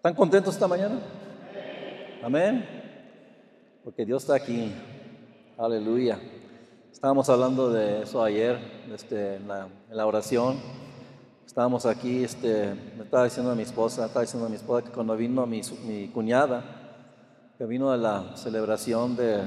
[0.00, 0.98] ¿Están contentos esta mañana?
[2.24, 2.64] Amén.
[3.84, 4.72] Porque Dios está aquí.
[5.58, 6.18] Aleluya.
[6.90, 8.58] Estábamos hablando de eso ayer
[8.94, 10.56] este, en, la, oración.
[11.44, 14.90] Estábamos aquí, este, me estaba diciendo a mi esposa, estaba diciendo a mi esposa que
[14.90, 16.64] cuando vino mi, mi cuñada,
[17.58, 19.42] que vino de la celebración de,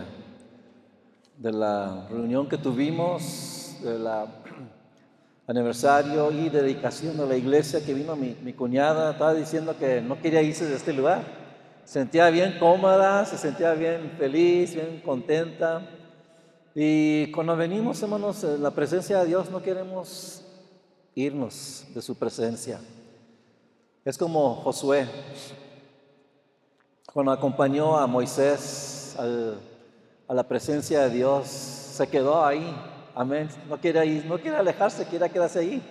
[1.39, 4.42] de la reunión que tuvimos, de la
[5.47, 10.41] aniversario y dedicación de la iglesia que vino mi, cuñada, estaba diciendo que no quería
[10.41, 11.23] irse de este lugar.
[11.83, 15.85] Se sentía bien cómoda, se sentía bien feliz, bien contenta.
[16.73, 20.45] Y cuando venimos, hermanos, en la presencia de Dios no queremos
[21.13, 22.79] irnos de su presencia.
[24.05, 25.07] Es como Josué,
[27.13, 32.73] cuando acompañó a Moisés a la presencia de Dios, se quedó ahí
[33.15, 33.47] Amén.
[33.69, 35.81] No quiere ir, no quiere alejarse, quiere quedarse ahí.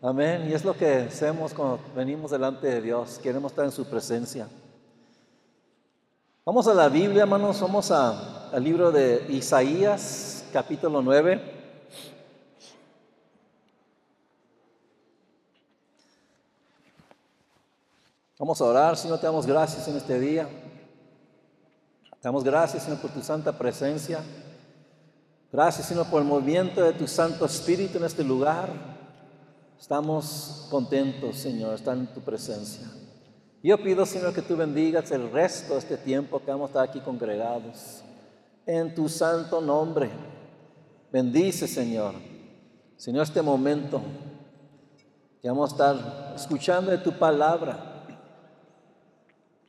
[0.00, 0.48] Amén.
[0.48, 3.18] Y es lo que hacemos cuando venimos delante de Dios.
[3.18, 4.46] Queremos estar en su presencia.
[6.44, 7.60] Vamos a la Biblia, hermanos.
[7.60, 11.54] Vamos al libro de Isaías, capítulo 9.
[18.38, 20.44] Vamos a orar, Señor, te damos gracias en este día.
[20.44, 24.20] Te damos gracias, Señor, por tu santa presencia.
[25.56, 28.68] Gracias, Señor, por el movimiento de tu Santo Espíritu en este lugar.
[29.80, 32.86] Estamos contentos, Señor, estar en tu presencia.
[33.62, 36.84] Yo pido, Señor, que tú bendigas el resto de este tiempo que vamos a estar
[36.86, 38.02] aquí congregados.
[38.66, 40.10] En tu santo nombre.
[41.10, 42.12] Bendice, Señor.
[42.98, 44.02] Señor, este momento
[45.40, 48.04] que vamos a estar escuchando de tu palabra.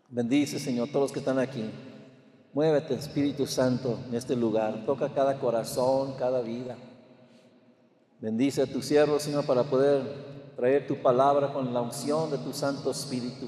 [0.09, 1.71] Bendice, Señor, todos los que están aquí.
[2.53, 4.85] Muévete, Espíritu Santo, en este lugar.
[4.85, 6.75] Toca cada corazón, cada vida.
[8.19, 10.01] Bendice a tu siervo, Señor, para poder
[10.55, 13.47] traer tu palabra con la unción de tu Santo Espíritu.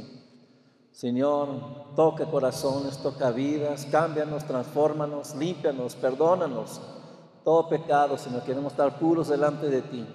[0.91, 6.81] Señor, toca corazones, toca vidas, cámbianos, transfórmanos, límpianos, perdónanos.
[7.43, 10.05] Todo pecado, Señor, queremos estar puros delante de ti.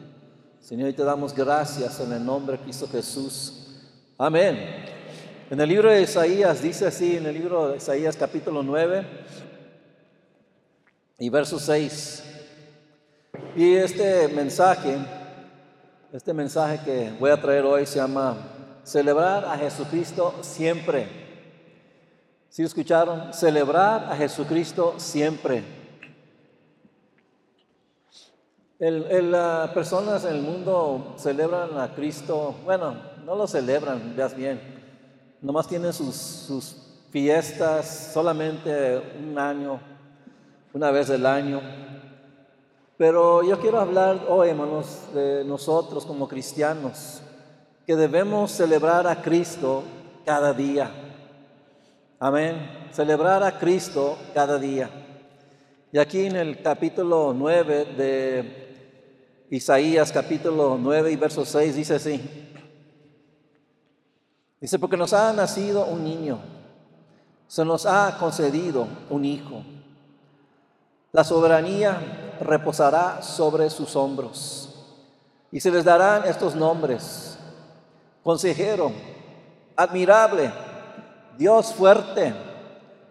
[0.60, 3.66] Señor, y te damos gracias en el nombre de Cristo Jesús.
[4.18, 4.93] Amén.
[5.50, 9.04] En el libro de Isaías dice así, en el libro de Isaías capítulo 9
[11.18, 12.24] y verso 6.
[13.54, 14.96] Y este mensaje,
[16.14, 18.38] este mensaje que voy a traer hoy se llama
[18.84, 21.08] Celebrar a Jesucristo siempre.
[22.48, 23.34] ¿Sí escucharon?
[23.34, 25.62] Celebrar a Jesucristo siempre.
[28.78, 32.96] Las personas en el mundo celebran a Cristo, bueno,
[33.26, 34.73] no lo celebran, veas bien
[35.44, 36.76] nomás tienen sus,
[37.10, 39.78] fiestas solamente un año,
[40.72, 41.60] una vez al año.
[42.96, 47.20] Pero yo quiero hablar hoy, hermanos, de nosotros como cristianos,
[47.86, 49.84] que debemos celebrar a Cristo
[50.24, 50.90] cada día.
[52.18, 52.88] Amén.
[52.90, 54.90] Celebrar a Cristo cada día.
[55.92, 62.53] Y aquí en el capítulo 9 de Isaías, capítulo 9 y verso 6, dice así.
[64.64, 66.38] Dice, porque nos ha nacido un niño,
[67.46, 69.62] se nos ha concedido un hijo.
[71.12, 71.98] La soberanía
[72.40, 74.74] reposará sobre sus hombros
[75.52, 77.36] y se les darán estos nombres.
[78.22, 78.90] Consejero,
[79.76, 80.50] admirable,
[81.36, 82.32] Dios fuerte,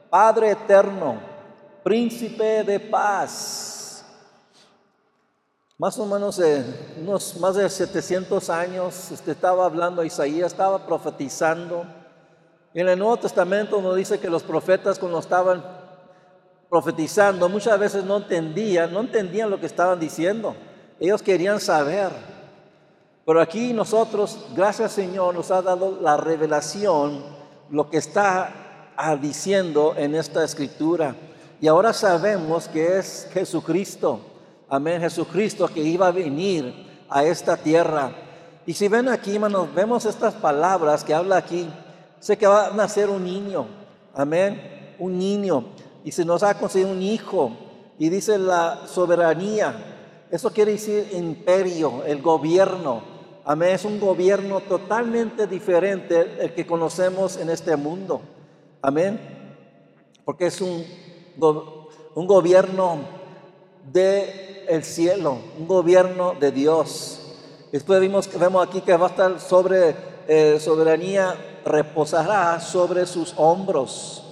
[0.09, 1.19] Padre eterno,
[1.83, 3.82] príncipe de paz.
[5.79, 6.63] Más o menos eh,
[7.01, 11.83] unos más de 700 años usted estaba hablando a Isaías, estaba profetizando.
[12.75, 15.63] En el Nuevo Testamento nos dice que los profetas cuando estaban
[16.69, 20.55] profetizando muchas veces no entendían, no entendían lo que estaban diciendo.
[20.99, 22.11] Ellos querían saber.
[23.25, 27.23] Pero aquí nosotros, gracias Señor, nos ha dado la revelación,
[27.71, 31.15] lo que está ah, diciendo en esta escritura.
[31.59, 34.32] Y ahora sabemos que es Jesucristo
[34.73, 36.73] amén, Jesucristo que iba a venir
[37.07, 38.11] a esta tierra.
[38.65, 41.69] Y si ven aquí, hermanos, vemos estas palabras que habla aquí.
[42.19, 43.67] Sé que va a nacer un niño,
[44.15, 45.65] amén, un niño.
[46.03, 47.51] Y se nos ha concedido un hijo.
[47.99, 49.75] Y dice la soberanía.
[50.31, 53.03] Eso quiere decir imperio, el gobierno.
[53.45, 58.21] Amén, es un gobierno totalmente diferente el que conocemos en este mundo.
[58.81, 59.19] Amén.
[60.25, 60.83] Porque es un,
[62.15, 63.01] un gobierno
[63.91, 67.19] de el cielo, un gobierno de Dios.
[67.71, 69.95] Después vimos, vemos aquí que va a estar sobre
[70.27, 74.23] eh, soberanía, reposará sobre sus hombros.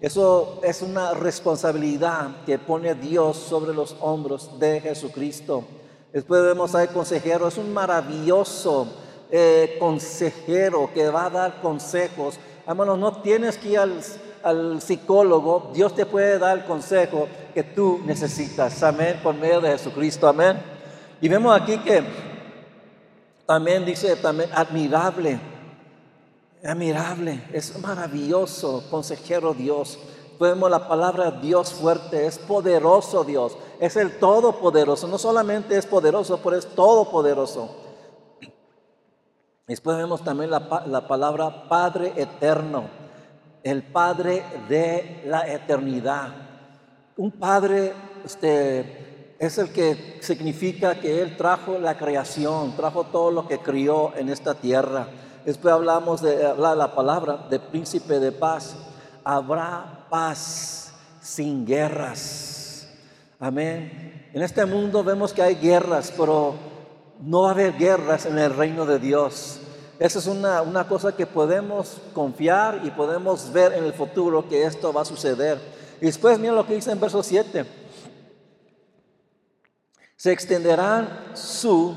[0.00, 5.64] Eso es una responsabilidad que pone Dios sobre los hombros de Jesucristo.
[6.12, 8.86] Después vemos al consejero, es un maravilloso
[9.30, 12.38] eh, consejero que va a dar consejos.
[12.66, 14.00] Hermanos, no tienes que ir al,
[14.46, 18.80] al psicólogo, Dios te puede dar el consejo que tú necesitas.
[18.84, 20.28] Amén, por medio de Jesucristo.
[20.28, 20.56] Amén.
[21.20, 22.04] Y vemos aquí que
[23.44, 25.40] también dice, también admirable,
[26.64, 29.98] admirable, es maravilloso, consejero Dios.
[30.38, 36.38] Vemos la palabra Dios fuerte, es poderoso Dios, es el todopoderoso, no solamente es poderoso,
[36.40, 37.68] pero es todopoderoso.
[39.66, 42.84] Después vemos también la, la palabra Padre eterno,
[43.66, 46.28] el Padre de la eternidad.
[47.16, 47.92] Un Padre
[48.24, 54.14] este, es el que significa que Él trajo la creación, trajo todo lo que crió
[54.14, 55.08] en esta tierra.
[55.44, 58.76] Después hablamos de la palabra de príncipe de paz.
[59.24, 62.88] Habrá paz sin guerras.
[63.40, 64.30] Amén.
[64.32, 66.54] En este mundo vemos que hay guerras, pero
[67.20, 69.60] no va a haber guerras en el reino de Dios.
[69.98, 74.64] Esa es una, una, cosa que podemos confiar y podemos ver en el futuro que
[74.64, 75.58] esto va a suceder.
[76.00, 77.64] Y después mira lo que dice en verso 7.
[80.16, 81.94] Se extenderán su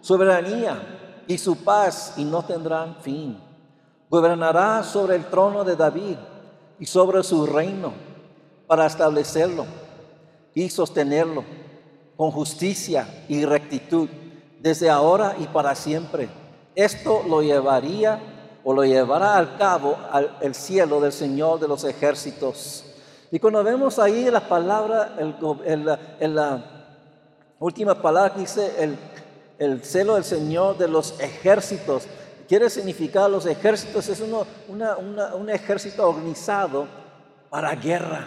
[0.00, 3.38] soberanía y su paz y no tendrán fin.
[4.08, 6.16] Gobernará sobre el trono de David
[6.78, 7.92] y sobre su reino
[8.68, 9.66] para establecerlo
[10.54, 11.44] y sostenerlo
[12.16, 14.08] con justicia y rectitud
[14.60, 16.28] desde ahora y para siempre
[16.84, 18.18] esto lo llevaría
[18.64, 22.84] o lo llevará al cabo al el cielo del Señor de los ejércitos.
[23.30, 26.64] Y cuando vemos ahí la palabra, en la
[27.58, 28.98] última palabra que dice el,
[29.58, 32.06] el celo del Señor de los ejércitos,
[32.48, 36.88] quiere significar los ejércitos, es uno, un ejército organizado
[37.48, 38.26] para guerra.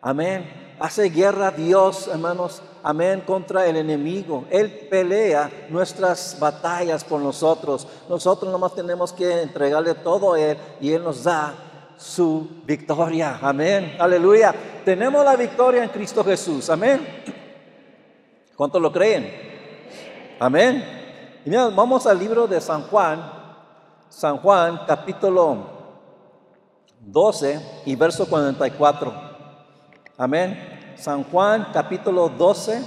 [0.00, 0.76] Amén.
[0.78, 4.44] Hace guerra Dios, hermanos, amén, contra el enemigo.
[4.50, 7.86] Él pelea nuestras batallas por nosotros.
[8.08, 11.54] Nosotros nomás tenemos que entregarle todo a Él y Él nos da
[11.96, 13.38] su victoria.
[13.42, 14.54] Amén, aleluya.
[14.84, 16.70] Tenemos la victoria en Cristo Jesús.
[16.70, 17.06] Amén.
[18.56, 19.30] ¿Cuántos lo creen?
[20.38, 20.84] Amén.
[21.44, 23.32] Y mira, vamos al libro de San Juan,
[24.08, 25.80] San Juan capítulo
[27.00, 29.12] 12 y verso 44.
[30.16, 30.79] Amén.
[31.00, 32.82] San Juan capítulo 12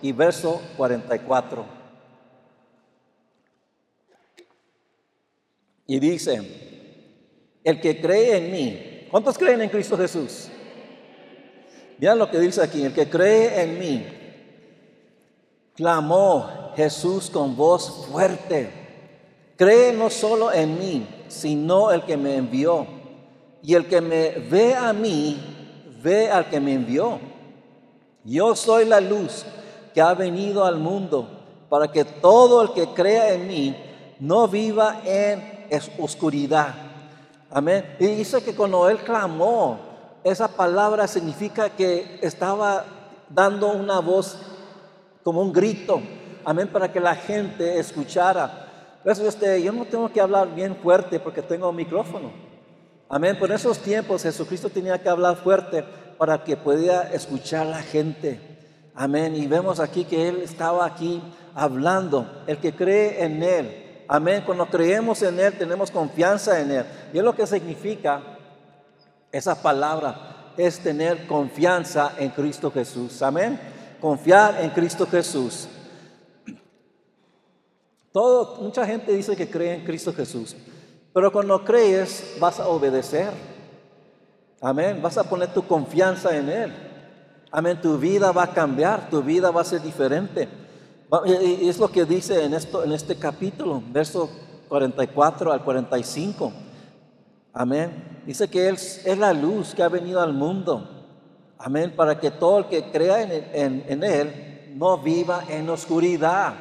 [0.00, 1.64] y verso 44.
[5.88, 6.40] Y dice,
[7.64, 10.48] el que cree en mí, ¿cuántos creen en Cristo Jesús?
[11.98, 14.06] Vean lo que dice aquí, el que cree en mí,
[15.74, 18.70] clamó Jesús con voz fuerte,
[19.56, 22.86] cree no solo en mí, sino el que me envió.
[23.60, 25.40] Y el que me ve a mí,
[26.00, 27.18] ve al que me envió.
[28.26, 29.44] Yo soy la luz
[29.94, 31.28] que ha venido al mundo
[31.68, 33.76] para que todo el que crea en mí
[34.18, 35.68] no viva en
[36.00, 36.74] oscuridad.
[37.48, 37.96] Amén.
[38.00, 39.78] Y dice que cuando él clamó,
[40.24, 42.84] esa palabra significa que estaba
[43.30, 44.36] dando una voz
[45.22, 46.02] como un grito.
[46.44, 48.66] Amén, para que la gente escuchara.
[49.04, 52.32] Este, yo no tengo que hablar bien fuerte porque tengo un micrófono.
[53.08, 53.38] Amén.
[53.38, 55.84] Por esos tiempos Jesucristo tenía que hablar fuerte
[56.18, 58.40] para que pudiera escuchar la gente.
[58.94, 59.34] Amén.
[59.36, 61.22] Y vemos aquí que Él estaba aquí
[61.54, 62.44] hablando.
[62.46, 64.04] El que cree en Él.
[64.08, 64.42] Amén.
[64.46, 66.86] Cuando creemos en Él tenemos confianza en Él.
[67.12, 68.22] Y es lo que significa
[69.30, 70.52] esa palabra.
[70.56, 73.20] Es tener confianza en Cristo Jesús.
[73.22, 73.60] Amén.
[74.00, 75.68] Confiar en Cristo Jesús.
[78.12, 80.56] Todo, mucha gente dice que cree en Cristo Jesús.
[81.12, 83.30] Pero cuando crees, vas a obedecer.
[84.66, 85.00] Amén.
[85.00, 86.72] Vas a poner tu confianza en Él.
[87.52, 87.80] Amén.
[87.80, 90.48] Tu vida va a cambiar, tu vida va a ser diferente.
[91.24, 94.28] Y es lo que dice en, esto, en este capítulo, verso
[94.68, 96.52] 44 al 45.
[97.52, 98.22] Amén.
[98.26, 101.06] Dice que Él es la luz que ha venido al mundo.
[101.58, 101.94] Amén.
[101.94, 106.54] Para que todo el que crea en, en Él no viva en oscuridad.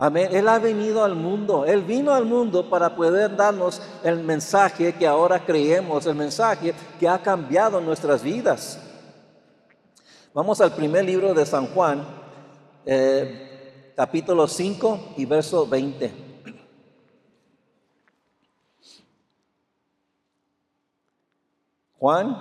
[0.00, 0.28] Amén.
[0.30, 1.64] Él ha venido al mundo.
[1.64, 7.08] Él vino al mundo para poder darnos el mensaje que ahora creemos, el mensaje que
[7.08, 8.78] ha cambiado nuestras vidas.
[10.32, 12.06] Vamos al primer libro de San Juan,
[12.86, 16.12] eh, capítulo 5 y verso 20.
[21.98, 22.40] Juan,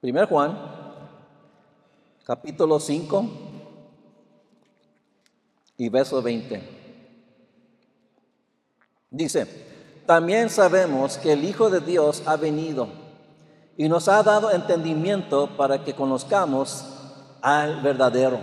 [0.00, 0.58] primer Juan,
[2.24, 3.49] capítulo 5
[5.80, 6.60] y verso 20.
[9.10, 9.46] Dice,
[10.04, 12.88] también sabemos que el Hijo de Dios ha venido
[13.78, 16.84] y nos ha dado entendimiento para que conozcamos
[17.40, 18.40] al verdadero.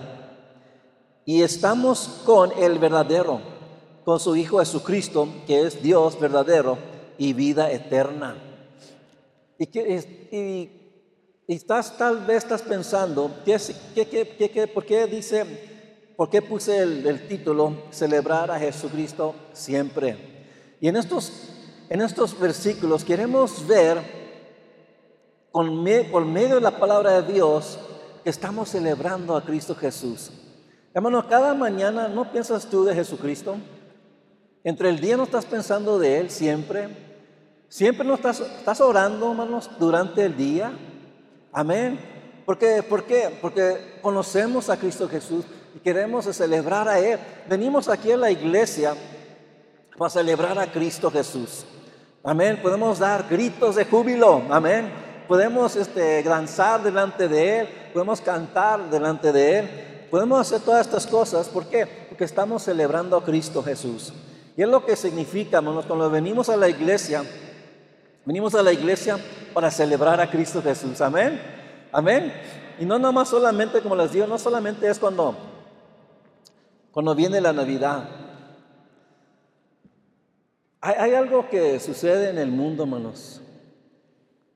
[1.25, 3.39] Y estamos con el verdadero,
[4.03, 6.79] con su Hijo Jesucristo, que es Dios verdadero
[7.20, 8.36] y vida eterna.
[9.60, 10.72] Y, que,
[11.48, 13.60] y, estás, tal vez estás pensando, ¿qué,
[13.94, 15.76] qué, qué, por qué dice,
[16.17, 20.17] por qué puse el, título, celebrar a Jesucristo siempre?
[20.81, 21.31] Y en estos,
[21.89, 24.00] en estos versículos queremos ver,
[25.51, 27.77] con por medio de la palabra de Dios,
[28.24, 30.31] que estamos celebrando a Cristo Jesús.
[30.91, 33.55] Hermano, cada mañana no piensas tú de Jesucristo.
[34.63, 36.89] Entre el día no estás pensando de Él siempre.
[37.69, 40.71] Siempre no estás, estás orando, hermanos, durante el día.
[41.51, 42.00] Amén.
[42.43, 42.57] ¿Por?
[42.89, 43.38] ¿Por qué?
[43.39, 45.45] Porque conocemos a Cristo Jesús
[45.77, 47.19] y queremos celebrar a Él.
[47.48, 48.96] Venimos aquí a la iglesia
[49.96, 51.65] para celebrar a Cristo Jesús.
[52.24, 52.60] Amén.
[52.63, 54.41] Podemos dar gritos de júbilo.
[54.50, 54.91] Amén.
[55.27, 57.67] Podemos este, danzar delante de Él.
[57.93, 59.69] Podemos cantar delante de Él.
[60.10, 61.48] Podemos hacer todas estas cosas.
[61.48, 61.86] ¿Por qué?
[62.10, 64.12] Porque estamos celebrando a Cristo Jesús.
[64.55, 67.24] Y es lo que significa, hermanos, cuando venimos a la iglesia,
[68.25, 69.19] venimos a la iglesia
[69.53, 71.00] para celebrar a Cristo Jesús.
[71.01, 71.39] Amén.
[71.91, 72.34] Amén.
[72.79, 75.36] Y no nomás solamente, como les digo, no solamente es cuando,
[76.98, 78.10] cuando viene la Navidad.
[80.82, 83.39] Hay, algo que sucede en el mundo, hermanos.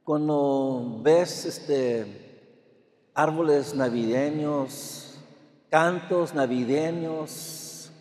[0.03, 2.49] Cuando ves este,
[3.13, 5.19] árboles navideños,
[5.69, 7.91] cantos navideños,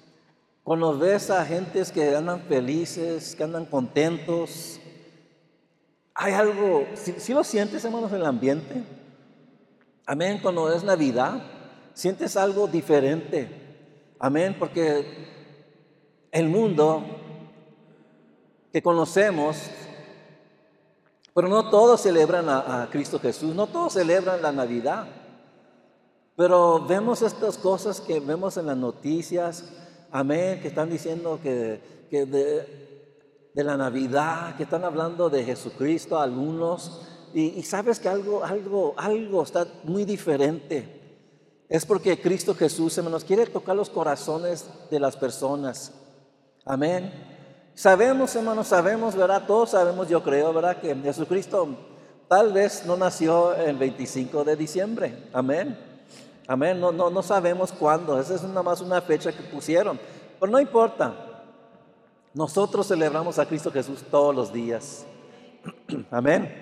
[0.65, 4.81] cuando ves a gentes que andan felices, que andan contentos,
[6.15, 8.85] hay algo, si, lo sientes, hermanos, en el ambiente.
[10.07, 11.43] Amén, cuando es Navidad,
[11.93, 13.60] sientes algo diferente.
[14.23, 15.07] Amén, porque
[16.31, 17.03] el mundo
[18.71, 19.57] que conocemos,
[21.33, 25.07] pero no todos celebran a, Cristo Jesús, no todos celebran la Navidad.
[26.37, 29.65] Pero vemos estas cosas que vemos en las noticias,
[30.11, 37.63] amén, que están diciendo que, de, la Navidad, que están hablando de Jesucristo algunos, y,
[37.63, 41.00] sabes que algo, algo, algo está muy diferente.
[41.71, 45.93] Es porque Cristo Jesús, nos quiere tocar los corazones de las personas.
[46.65, 47.13] Amén.
[47.77, 49.47] Sabemos, hermanos, sabemos, ¿verdad?
[49.47, 50.81] Todos sabemos, yo creo, ¿verdad?
[50.81, 51.69] Que Jesucristo
[52.27, 55.29] tal vez no nació el 25 de diciembre.
[55.33, 55.79] Amén.
[56.49, 56.81] Amén.
[56.81, 58.19] No, no, no sabemos cuándo.
[58.19, 59.99] Esa es nada más una fecha que pusieron.
[60.41, 61.15] Pero no importa.
[62.35, 65.07] Nosotros celebramos a Cristo Jesús todos los días.
[66.11, 66.53] Amén.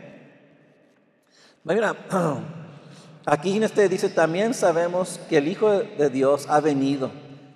[1.65, 1.97] Mira,
[3.29, 7.11] aquí en este dice también sabemos que el Hijo de Dios ha venido.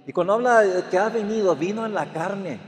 [0.07, 2.61] Y cuando habla de que ha venido, vino en la carne.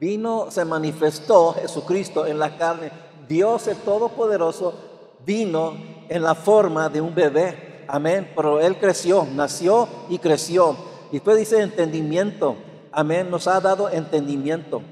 [0.00, 2.90] Vino, se manifestó Jesucristo en la carne.
[3.28, 4.74] Dios el Todopoderoso
[5.26, 5.74] vino
[6.08, 7.84] en la forma de un bebé.
[7.88, 8.30] Amén.
[8.34, 10.76] Pero Él creció, nació y creció.
[11.10, 12.56] Y después dice entendimiento.
[12.92, 13.28] Amén.
[13.30, 14.82] Nos ha dado entendimiento.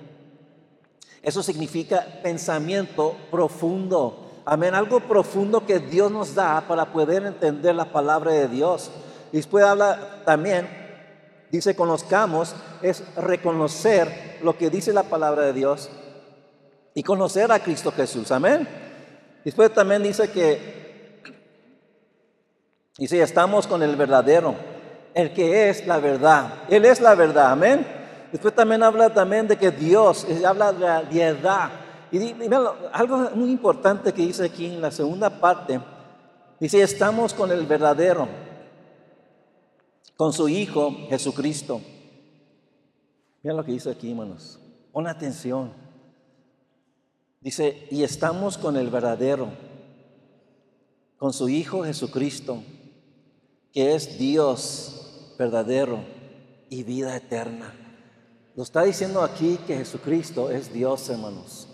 [1.23, 4.25] Eso significa pensamiento profundo.
[4.49, 4.76] Amén.
[4.76, 8.93] Algo profundo que Dios nos da para poder entender la palabra de Dios.
[9.33, 10.69] Y después habla también,
[11.50, 15.91] dice conozcamos, es reconocer lo que dice la palabra de Dios
[16.95, 18.31] y conocer a Cristo Jesús.
[18.31, 18.69] Amén.
[19.45, 21.23] Después también dice que
[22.97, 24.55] si estamos con el verdadero,
[25.12, 26.55] el que es la verdad.
[26.69, 27.85] Él es la verdad, amén.
[28.31, 31.69] Después también habla también de que Dios, habla de la diedad.
[32.17, 32.35] Y,
[32.93, 35.81] algo muy importante que dice aquí en la segunda parte,
[36.61, 38.29] dice, estamos con el verdadero,
[40.17, 41.81] con su Hijo Jesucristo.
[43.43, 44.59] Mira lo que dice aquí, hermanos.
[44.93, 45.73] Pon atención.
[47.41, 49.49] Dice, y estamos con el verdadero,
[51.19, 52.63] con su Hijo Jesucristo
[53.77, 56.03] que es Dios verdadero
[56.71, 57.75] y vida eterna.
[58.55, 61.66] Lo está diciendo aquí que Jesucristo es Dios, hermanos.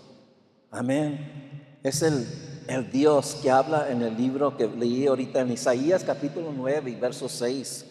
[0.75, 1.79] Amén.
[1.83, 2.27] Es el,
[2.67, 6.95] el Dios que habla en el libro que leí ahorita en Isaías capítulo 9 y
[6.95, 7.85] verso 6.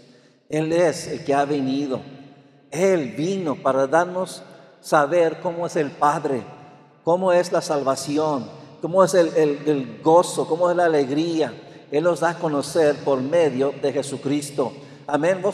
[0.49, 2.01] Él es el que ha venido.
[2.73, 4.43] Él vino para darnos
[4.81, 6.43] saber cómo es el Padre,
[7.05, 8.47] cómo es la salvación,
[8.81, 11.53] cómo es el, el, gozo, cómo es la alegría
[11.93, 14.73] él los da a conocer por medio de Jesucristo.
[15.07, 15.43] Amén.
[15.43, 15.53] voy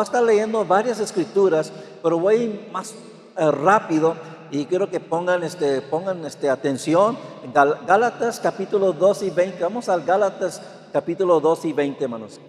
[0.00, 2.94] a estar leyendo varias escrituras, pero voy más
[3.36, 4.16] eh, rápido
[4.50, 7.16] y quiero que pongan, este, pongan este, atención.
[7.52, 9.62] Gálatas capítulo 2 y 20.
[9.62, 10.62] Vamos al Gálatas
[10.92, 12.40] capítulo 2 y 20, hermanos.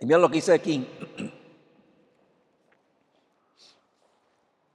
[0.00, 0.86] Y mira lo que dice aquí.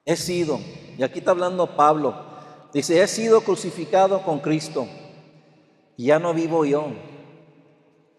[0.06, 0.60] He sido,
[0.98, 2.34] y aquí está hablando Pablo,
[2.74, 4.88] Dice, he sido crucificado con Cristo.
[5.96, 6.88] Y ya no vivo yo,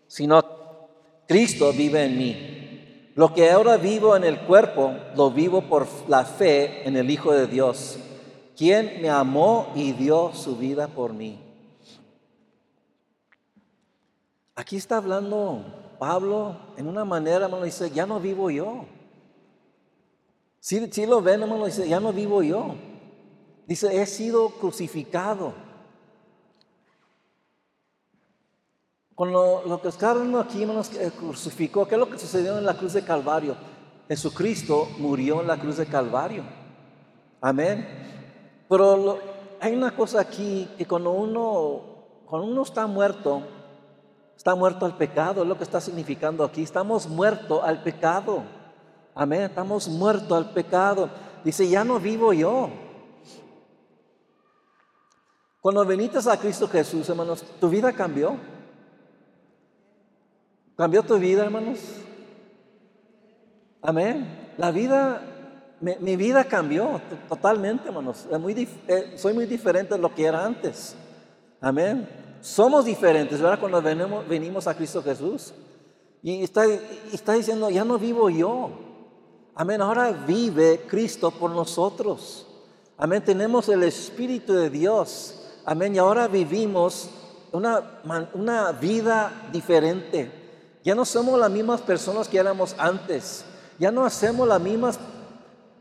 [0.06, 0.40] sino
[1.26, 2.53] Cristo vive en mí.
[3.14, 7.32] Lo que ahora vivo en el cuerpo, lo vivo por la fe en el Hijo
[7.32, 7.98] de Dios,
[8.56, 11.38] quien me amó y dio su vida por mí.
[14.56, 15.64] Aquí está hablando
[15.98, 18.84] Pablo en una manera, hermano, dice, ya no vivo yo.
[20.58, 22.74] Si, si lo ven, hermano, dice, ya no vivo yo.
[23.66, 25.54] Dice, he sido crucificado.
[29.14, 32.94] Con lo, que Oscar aquí, hermanos, crucificó, ¿qué es lo que sucedió en la cruz
[32.94, 33.54] de Calvario?
[34.08, 36.42] Jesucristo murió en la cruz de Calvario.
[37.40, 37.86] Amén.
[38.68, 39.18] Pero
[39.60, 41.80] hay una cosa aquí que cuando uno,
[42.26, 43.42] cuando uno está muerto,
[44.36, 46.62] está muerto al pecado, es lo que está significando aquí.
[46.62, 48.42] Estamos muertos al pecado.
[49.14, 49.42] Amén.
[49.42, 51.08] Estamos muertos al pecado.
[51.44, 52.68] Dice, ya no vivo yo.
[55.60, 58.36] Cuando viniste a Cristo Jesús, hermanos, tu vida cambió.
[60.76, 61.78] ¿Cambió tu vida, hermanos?
[63.80, 64.52] Amén.
[64.58, 65.22] La vida,
[65.80, 68.26] mi, vida cambió totalmente, hermanos.
[68.88, 70.96] Eh, soy muy diferente de lo que era antes.
[71.60, 72.08] Amén.
[72.40, 73.60] Somos diferentes, ¿verdad?
[73.60, 75.54] Cuando venimos, a Cristo Jesús.
[76.22, 76.64] Y está,
[77.12, 78.70] está diciendo, ya no vivo yo.
[79.54, 79.80] Amén.
[79.80, 82.48] Ahora vive Cristo por nosotros.
[82.96, 83.22] Amén.
[83.22, 85.40] Tenemos el Espíritu de Dios.
[85.64, 85.94] Amén.
[85.94, 87.10] Y ahora vivimos
[87.52, 88.00] una,
[88.34, 90.43] una vida diferente.
[90.84, 93.44] Ya no somos las mismas personas que éramos antes.
[93.78, 94.98] Ya no hacemos las mismas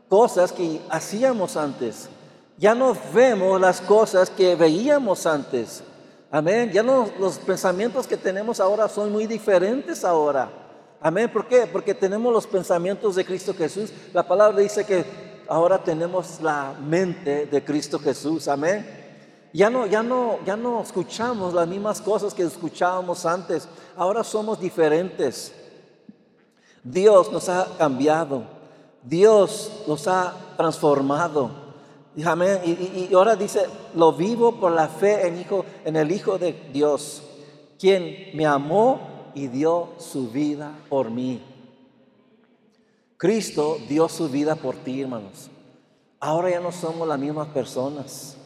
[0.08, 2.08] cosas que hacíamos antes.
[2.56, 5.82] Ya no vemos las cosas que veíamos antes.
[6.30, 6.70] Amén.
[6.72, 10.48] Ya no, los pensamientos que tenemos ahora son muy diferentes ahora.
[11.02, 11.30] Amén.
[11.30, 11.68] ¿Por qué?
[11.70, 13.92] Porque tenemos los pensamientos de Cristo Jesús.
[14.14, 15.04] La palabra dice que
[15.48, 18.48] ahora tenemos la mente de Cristo Jesús.
[18.48, 19.03] Amén.
[19.54, 23.68] Ya no, ya no, ya no escuchamos las mismas cosas que escuchábamos antes.
[23.96, 25.54] Ahora somos diferentes.
[26.82, 28.42] Dios nos ha cambiado.
[29.00, 31.52] Dios nos ha transformado.
[32.16, 36.52] Y, y, ahora dice, lo vivo por la fe en, hijo, en el Hijo de
[36.72, 37.22] Dios,
[37.78, 41.40] quien me amó y dio su vida por mí.
[43.16, 45.48] Cristo dio su vida por ti, hermanos.
[46.18, 48.36] Ahora ya no somos las mismas personas.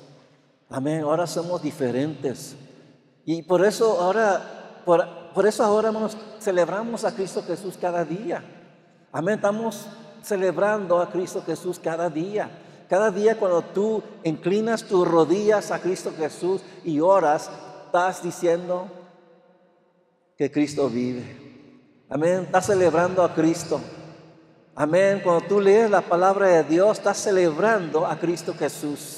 [0.71, 1.03] Amén.
[1.03, 2.57] Ahora somos diferentes.
[3.25, 8.43] Y por eso ahora, por, eso ahora, hermanos, celebramos a Cristo Jesús cada día.
[9.13, 9.37] Amén.
[9.37, 9.87] Estamos
[10.23, 12.51] celebrando a Cristo Jesús cada día.
[12.89, 17.51] Cada día cuando tú inclinas tus rodillas a Cristo Jesús y oras,
[17.87, 18.87] estás diciendo
[20.37, 21.49] que Cristo vive.
[22.09, 22.45] Amén.
[22.45, 23.81] Estás celebrando a Cristo.
[24.75, 25.21] Amén.
[25.23, 29.18] Cuando tú lees la palabra de Dios, estás celebrando a Cristo Jesús.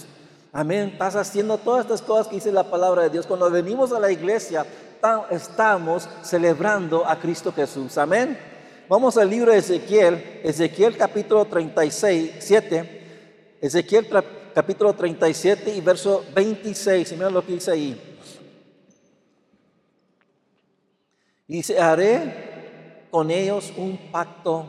[0.53, 0.91] Amén.
[0.93, 3.27] Estás haciendo todas estas cosas que dice la palabra de Dios.
[3.27, 4.67] Cuando venimos a la iglesia,
[5.31, 7.97] estamos celebrando a Cristo Jesús.
[7.97, 8.37] Amén.
[8.89, 13.59] Vamos al libro de Ezequiel, Ezequiel capítulo 36, 7.
[13.61, 14.09] Ezequiel
[14.53, 17.13] capítulo 37 y verso 26.
[17.13, 18.19] Y mira lo que dice ahí.
[21.47, 24.67] Y dice, haré con ellos un pacto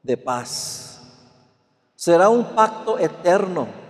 [0.00, 1.02] de paz.
[1.96, 3.87] Será un pacto eterno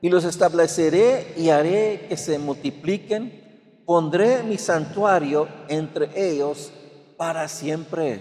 [0.00, 3.82] y los estableceré y haré que se multipliquen.
[3.84, 6.70] Pondré mi santuario entre ellos
[7.16, 8.20] para siempre.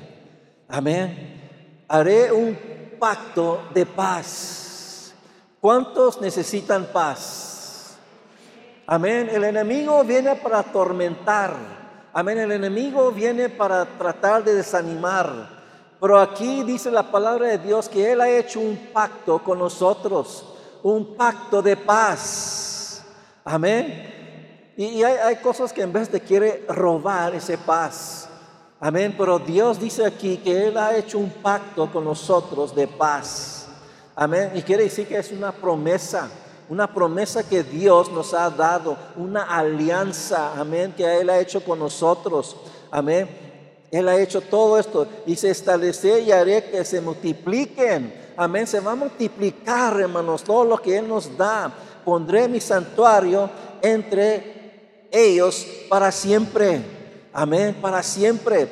[0.68, 1.86] Amén.
[1.88, 2.58] Haré un
[3.00, 5.14] pacto de paz.
[5.60, 7.98] ¿Cuántos necesitan paz?
[8.88, 9.30] Amén.
[9.32, 11.54] El enemigo viene para atormentar.
[12.14, 12.40] Amén.
[12.40, 15.58] El enemigo viene para tratar de desanimar.
[16.00, 20.57] Pero aquí dice la palabra de Dios que Él ha hecho un pacto con nosotros
[20.84, 23.04] un pacto de paz.
[23.44, 24.74] Amén.
[24.78, 28.30] Y hay, cosas que en vez de quiere robar ese paz.
[28.80, 29.16] Amén.
[29.18, 33.68] Pero Dios dice aquí que Él ha hecho un pacto con nosotros de paz.
[34.16, 34.52] Amén.
[34.54, 36.30] Y quiere decir que es una promesa.
[36.70, 38.98] Una promesa que Dios nos ha dado.
[39.16, 40.54] Una alianza.
[40.60, 40.94] Amén.
[40.96, 42.56] Que Él ha hecho con nosotros.
[42.92, 43.28] Amén.
[43.90, 45.08] Él ha hecho todo esto.
[45.26, 48.68] Y se establecerá y haré que se multipliquen Amén.
[48.68, 51.74] Se va a multiplicar, hermanos, todo lo que Él nos da.
[52.06, 53.50] Pondré mi santuario
[53.82, 56.82] entre ellos para siempre.
[57.34, 57.76] Amén.
[57.82, 58.68] Para siempre.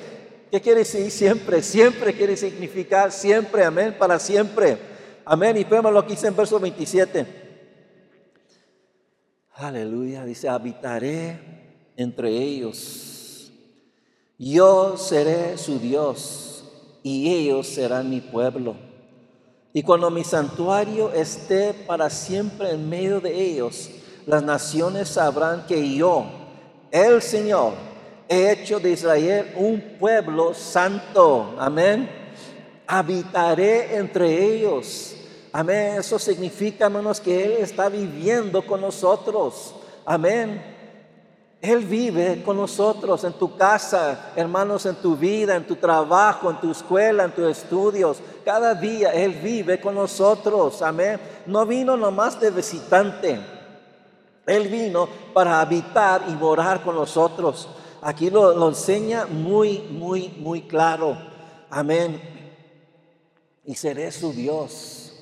[0.52, 1.64] ¿Qué quiere decir siempre?
[1.64, 3.66] Siempre quiere significar siempre.
[3.66, 3.96] Amén.
[3.98, 4.78] Para siempre.
[5.26, 5.58] Amén.
[5.58, 7.26] Y vemos lo que dice en verso 27.
[9.56, 10.24] Aleluya.
[10.26, 11.40] Dice, habitaré
[11.98, 13.52] entre ellos.
[14.38, 16.66] Yo seré su Dios
[17.02, 18.85] y ellos serán mi pueblo.
[19.76, 23.90] Y cuando mi santuario esté para siempre en medio de ellos,
[24.26, 26.24] las naciones sabrán que yo,
[26.92, 27.74] el Señor,
[28.30, 31.56] he hecho de Israel un pueblo santo.
[31.60, 32.10] Amén.
[32.88, 35.18] Habitaré entre ellos.
[35.52, 35.98] Amén.
[36.00, 39.76] Eso significa, hermanos, que Él está viviendo con nosotros.
[40.06, 40.75] Amén.
[41.70, 46.60] Él vive con nosotros en tu casa, hermanos, en tu vida, en tu trabajo, en
[46.60, 48.18] tu escuela, en tus estudios.
[48.44, 50.82] Cada día Él vive con nosotros.
[50.82, 51.20] Amén.
[51.48, 53.40] No vino nomás de visitante.
[54.46, 57.68] Él vino para habitar y morar con nosotros.
[58.02, 61.18] Aquí lo, enseña muy, muy, muy claro.
[61.72, 62.22] Amén.
[63.64, 65.14] Y seré su Dios.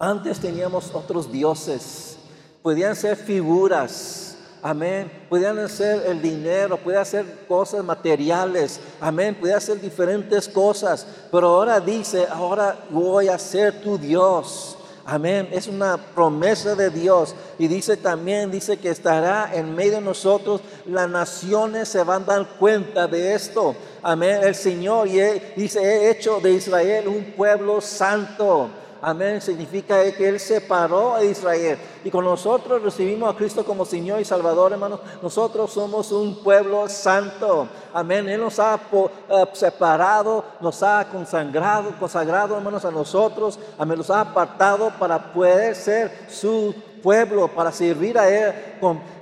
[0.00, 2.18] Antes teníamos otros dioses.
[2.62, 4.25] Podían ser figuras
[4.66, 5.08] Amén.
[5.28, 8.80] Podían hacer el dinero, podían hacer cosas materiales.
[9.00, 9.36] Amén.
[9.36, 11.06] Podían hacer diferentes cosas.
[11.30, 14.76] Pero ahora dice, ahora voy a ser tu Dios.
[15.04, 15.48] Amén.
[15.52, 17.32] Es una promesa de Dios.
[17.60, 20.60] Y dice también, dice que estará en medio de nosotros.
[20.84, 23.76] Las naciones se van a dar cuenta de esto.
[24.02, 24.40] Amén.
[24.42, 25.20] El Señor y
[25.54, 28.68] dice, he hecho de Israel un pueblo santo.
[29.06, 29.40] Amén.
[29.40, 31.78] Significa que Él separó a Israel.
[32.02, 34.98] Y con nosotros recibimos a Cristo como Señor y Salvador, hermanos.
[35.22, 37.68] Nosotros somos un pueblo santo.
[37.94, 38.28] Amén.
[38.28, 43.60] Él nos ha eh, separado, nos ha consagrado, consagrado, hermanos, a nosotros.
[43.78, 43.96] Amén.
[43.96, 48.52] Nos ha apartado para poder ser su pueblo, para servir a Él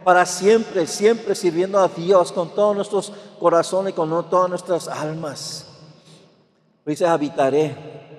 [0.02, 5.66] para siempre, siempre sirviendo a Dios con todos nuestros corazones y con todas nuestras almas.
[6.86, 8.13] Dice, habitaré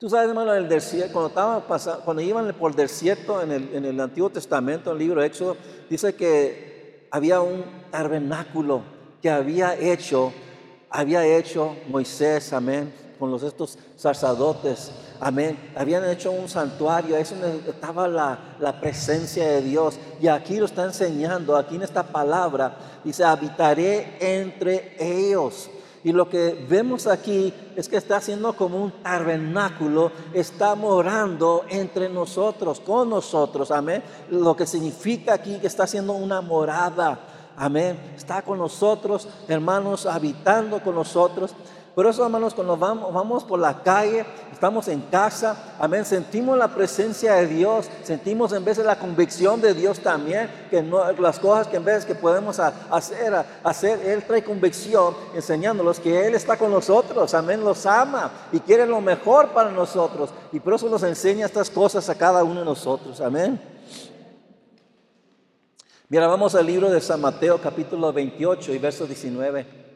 [0.00, 3.84] Tú sabes, hermano, el desierto, cuando, estaba pasando, cuando iban por el desierto en el,
[3.84, 5.58] en Antiguo Testamento, en el libro de Éxodo,
[5.90, 8.80] dice que había un tabernáculo
[9.20, 10.32] que había hecho,
[10.88, 15.72] había hecho Moisés, amén, con los estos sacerdotes, amén.
[15.76, 17.34] Habían hecho un santuario, eso
[17.68, 19.98] estaba la, la presencia de Dios.
[20.18, 25.68] Y aquí lo está enseñando, aquí en esta palabra, dice, habitaré entre ellos.
[26.02, 32.08] Y lo que vemos aquí es que está haciendo como un tabernáculo, está morando entre
[32.08, 34.02] nosotros, con nosotros, amén.
[34.30, 37.20] Lo que significa aquí que está haciendo una morada,
[37.54, 38.12] amén.
[38.16, 41.54] Está con nosotros, hermanos, habitando con nosotros.
[41.94, 47.34] Por eso, hermanos, cuando vamos, por la calle, estamos en casa, amén, sentimos la presencia
[47.34, 50.82] de Dios, sentimos en de la convicción de Dios también, que
[51.18, 56.36] las cosas que en vez que podemos hacer, hacer, Él trae convicción, enseñándolos que Él
[56.36, 60.30] está con nosotros, amén, los ama y quiere lo mejor para nosotros.
[60.52, 63.60] Y por eso nos enseña estas cosas a cada uno de nosotros, amén.
[66.08, 69.89] Mira, vamos al libro de San Mateo capítulo 28 y verso 19.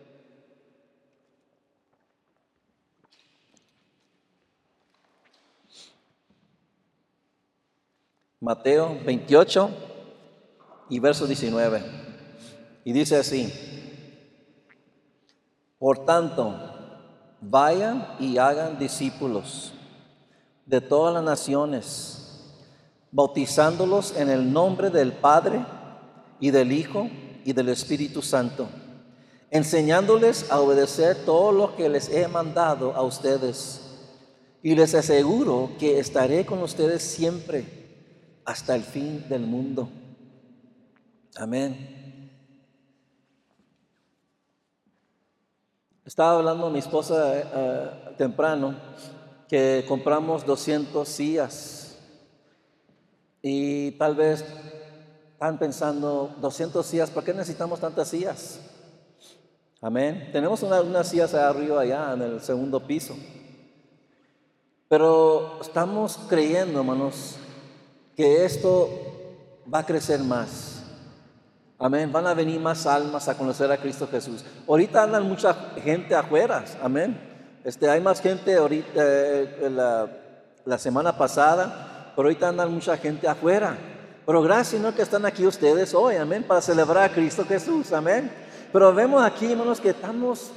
[8.44, 9.70] Mateo 28
[10.90, 11.82] y verso 19.
[12.84, 13.50] Y dice así,
[15.78, 16.54] por tanto,
[17.40, 19.72] vayan y hagan discípulos
[20.66, 22.44] de todas las naciones,
[23.10, 25.64] bautizándolos en el nombre del Padre
[26.38, 27.08] y del Hijo
[27.46, 28.68] y del Espíritu Santo,
[29.50, 33.80] enseñándoles a obedecer todo lo que les he mandado a ustedes.
[34.62, 37.83] Y les aseguro que estaré con ustedes siempre
[38.44, 39.88] hasta el fin del mundo.
[41.36, 42.30] Amén.
[46.04, 48.74] Estaba hablando mi esposa eh, temprano
[49.48, 51.98] que compramos 200 sillas
[53.40, 54.44] y tal vez
[55.32, 58.60] están pensando, 200 sillas, ¿por qué necesitamos tantas sillas?
[59.80, 60.30] Amén.
[60.32, 63.14] Tenemos unas sillas arriba allá en el segundo piso.
[64.88, 67.36] Pero estamos creyendo, hermanos,
[68.16, 68.90] que esto
[69.72, 70.82] va a crecer más.
[71.78, 72.12] Amén.
[72.12, 74.44] Van a venir más almas a conocer a Cristo Jesús.
[74.66, 76.64] Ahorita andan mucha gente afuera.
[76.82, 77.18] Amén.
[77.64, 80.08] Este, hay más gente ahorita, eh, la,
[80.64, 83.76] la, semana pasada, pero ahorita andan mucha gente afuera.
[84.24, 84.94] Pero gracias, ¿no?
[84.94, 86.16] Que están aquí ustedes hoy.
[86.16, 86.44] Amén.
[86.44, 87.92] Para celebrar a Cristo Jesús.
[87.92, 88.30] Amén.
[88.72, 90.52] Pero vemos aquí, hermanos, que estamos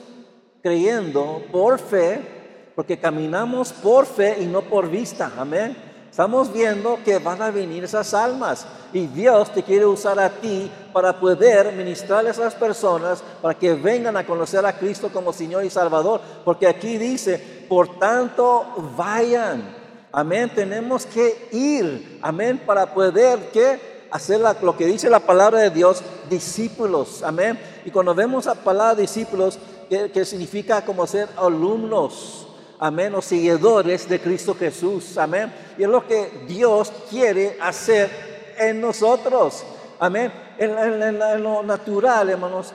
[0.62, 5.32] creyendo por fe, porque caminamos por fe y no por vista.
[5.38, 5.87] Amén.
[6.18, 10.68] Estamos viendo que van a venir esas almas y Dios te quiere usar a ti
[10.92, 15.64] para poder ministrar a esas personas para que vengan a conocer a Cristo como Señor
[15.64, 16.20] y Salvador.
[16.44, 18.66] Porque aquí dice, por tanto,
[18.98, 19.76] vayan.
[20.12, 20.52] Amén.
[20.56, 22.18] Tenemos que ir.
[22.24, 22.64] Amén.
[22.66, 26.02] Para poder que hacer lo que dice la palabra de Dios,
[26.32, 27.22] discípulos.
[27.22, 27.60] Amén.
[27.86, 32.47] Y cuando vemos la palabra discípulos, que significa como ser alumnos
[32.80, 35.52] amén, o seguidores de Cristo Jesús, amén.
[35.78, 39.64] Y es lo que Dios quiere hacer en nosotros,
[40.00, 40.32] amén.
[40.58, 42.74] En, lo natural, hermanos,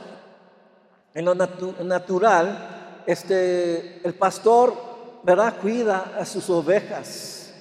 [1.15, 4.75] En lo natural, este, el pastor,
[5.23, 5.55] ¿verdad?
[5.61, 7.53] Cuida a sus ovejas.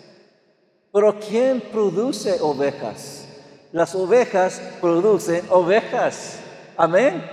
[0.91, 3.25] Pero ¿quién produce ovejas?
[3.71, 6.39] Las ovejas producen ovejas.
[6.75, 7.23] Amén.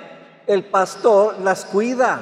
[0.47, 2.21] El pastor las cuida.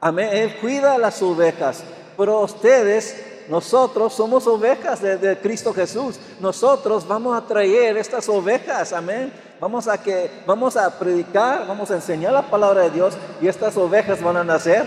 [0.00, 0.28] Amén.
[0.32, 1.82] Él cuida las ovejas.
[2.16, 3.14] Pero ustedes
[3.48, 6.18] nosotros somos ovejas de, Cristo Jesús.
[6.40, 9.32] Nosotros vamos a traer estas ovejas, amén.
[9.60, 13.76] Vamos a que vamos a predicar, vamos a enseñar la palabra de Dios y estas
[13.76, 14.84] ovejas van a nacer.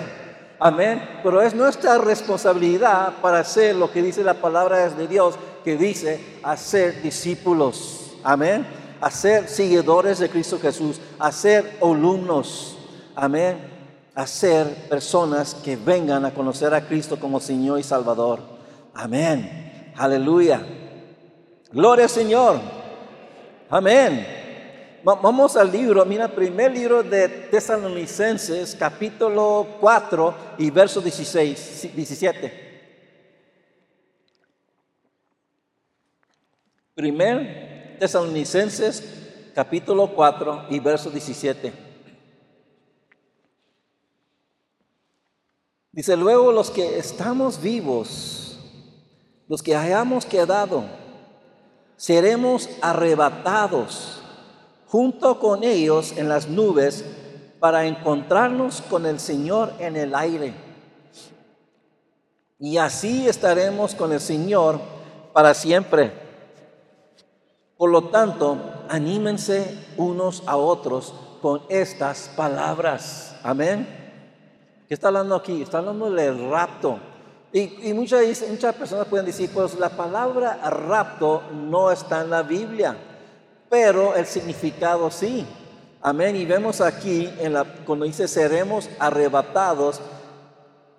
[0.59, 1.21] Amén.
[1.23, 6.39] Pero es nuestra responsabilidad para hacer lo que dice la palabra de Dios, que dice
[6.43, 8.13] hacer discípulos.
[8.23, 8.67] Amén.
[8.99, 12.77] Hacer seguidores de Cristo Jesús, hacer alumnos.
[13.15, 13.68] Amén
[14.19, 18.41] a ser personas que vengan a conocer a Cristo como Señor y Salvador.
[18.93, 19.93] Amén.
[19.95, 20.61] Aleluya.
[21.71, 22.59] Gloria al Señor.
[23.69, 24.27] Amén.
[25.05, 32.91] Vamos al libro, mira, primer libro de Tesalonicenses, capítulo 4 y verso 16, 17.
[36.93, 39.01] Primer Tesalonicenses,
[39.55, 41.88] capítulo 4 y verso 17.
[45.91, 48.59] Dice, luego los que estamos vivos,
[49.47, 50.83] los que hayamos quedado,
[51.97, 54.21] seremos arrebatados
[54.87, 57.03] junto con ellos en las nubes
[57.59, 60.53] para encontrarnos con el Señor en el aire.
[62.59, 64.79] Y así estaremos con el Señor
[65.33, 66.13] para siempre.
[67.77, 68.57] Por lo tanto,
[68.89, 73.35] anímense unos a otros con estas palabras.
[73.43, 73.98] Amén.
[74.89, 75.61] ¿Qué está hablando aquí?
[75.61, 76.97] Está hablando del rapto.
[77.53, 82.97] Y, muchas, muchas personas pueden decir, pues la palabra rapto no está en la Biblia,
[83.69, 85.45] pero el significado sí.
[86.01, 86.35] Amén.
[86.35, 90.01] Y vemos aquí, en la, cuando dice seremos arrebatados,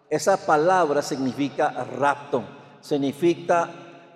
[0.09, 2.45] esa palabra significa rapto,
[2.81, 3.71] significa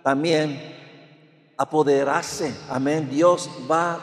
[0.04, 2.54] también apoderarse.
[2.70, 3.10] Amén.
[3.10, 4.00] Dios va a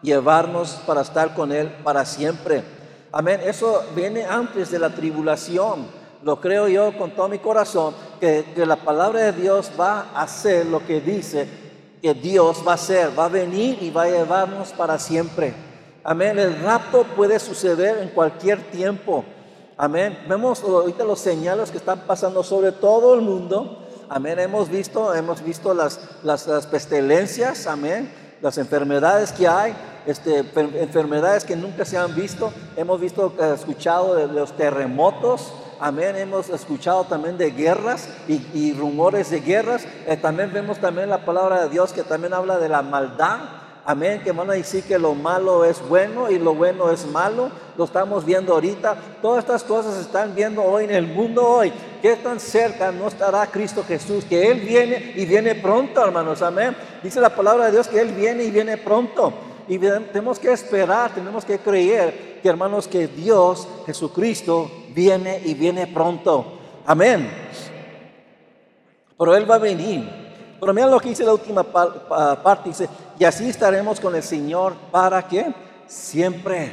[0.00, 2.79] llevarnos para estar con Él para siempre.
[3.12, 3.40] Amén.
[3.44, 5.86] Eso viene antes de la tribulación.
[6.22, 10.66] Lo creo yo con todo mi corazón, que, la palabra de Dios va a hacer
[10.66, 11.48] lo que dice
[12.00, 13.18] que Dios va a hacer.
[13.18, 15.54] Va a venir y va a llevarnos para siempre.
[16.04, 16.38] Amén.
[16.38, 19.24] El rapto puede suceder en cualquier tiempo.
[19.76, 20.18] Amén.
[20.28, 23.86] Vemos ahorita los señales que están pasando sobre todo el mundo.
[24.08, 24.38] Amén.
[24.38, 27.66] Hemos visto, hemos visto las, las, las pestilencias.
[27.66, 28.10] Amén.
[28.40, 29.74] Las enfermedades que hay
[30.06, 32.52] este, enfermedades que nunca se han visto.
[32.76, 35.52] Hemos visto, eh, escuchado de los terremotos.
[35.78, 36.16] Amén.
[36.16, 39.86] Hemos escuchado también de guerras y, rumores de guerras.
[40.06, 43.38] Eh, también vemos también la palabra de Dios que también habla de la maldad.
[43.86, 47.50] Amén, que van a decir que lo malo es bueno y lo bueno es malo.
[47.78, 48.94] Lo estamos viendo ahorita.
[49.22, 51.72] Todas estas cosas se están viendo hoy en el mundo hoy.
[52.02, 54.24] ¿Qué tan cerca no estará Cristo Jesús?
[54.24, 56.42] Que Él viene y viene pronto, hermanos.
[56.42, 56.76] Amén.
[57.02, 59.32] Dice la palabra de Dios que Él viene y viene pronto.
[59.70, 65.86] Y tenemos que esperar, tenemos que creer que hermanos que Dios, Jesucristo, viene y viene
[65.86, 66.58] pronto.
[66.84, 67.30] Amén.
[69.16, 70.10] Pero Él va a venir.
[70.58, 74.74] Pero mira lo que dice la última parte, dice, y así estaremos con el Señor
[74.90, 75.54] para que
[75.86, 76.72] siempre.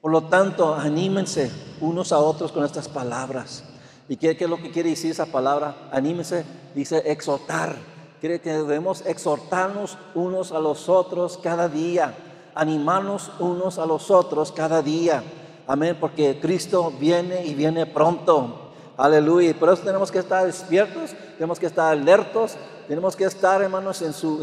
[0.00, 1.50] Por lo tanto, anímense
[1.82, 3.62] unos a otros con estas palabras.
[4.08, 5.90] ¿Y qué, qué es lo que quiere decir esa palabra?
[5.92, 7.91] Anímense, dice exhortar
[8.22, 12.14] quiere que debemos exhortarnos unos a los otros cada día,
[12.54, 15.24] animarnos unos a los otros cada día.
[15.66, 18.74] Amén, porque Cristo viene y viene pronto.
[18.96, 19.52] Aleluya.
[19.58, 22.54] Por eso tenemos que estar despiertos, tenemos que estar alertos,
[22.86, 24.40] tenemos que estar, hermanos, en su,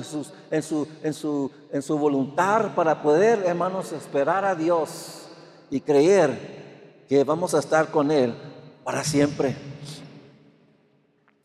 [0.51, 5.29] en su, en su, en su voluntad para poder, hermanos, esperar a Dios
[5.69, 8.35] y creer que vamos a estar con Él
[8.83, 9.55] para siempre.